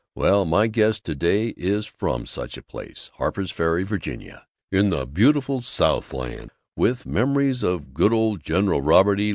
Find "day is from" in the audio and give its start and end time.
1.13-2.25